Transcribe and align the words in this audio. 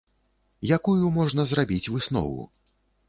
Якую 0.77 1.11
можна 1.17 1.45
зрабіць 1.51 1.91
выснову? 1.97 2.43